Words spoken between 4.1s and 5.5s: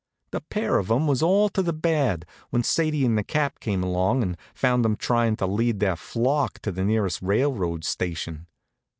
and found 'em tryin' to